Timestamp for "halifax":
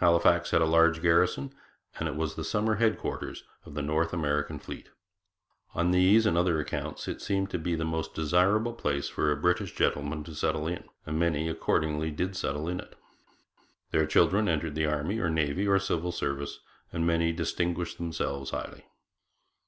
0.00-0.50